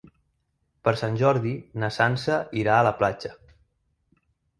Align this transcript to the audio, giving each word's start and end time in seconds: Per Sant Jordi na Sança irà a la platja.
Per 0.87 0.93
Sant 1.01 1.19
Jordi 1.19 1.51
na 1.83 1.89
Sança 1.97 2.39
irà 2.61 2.79
a 2.79 2.87
la 2.89 2.95
platja. 3.03 3.31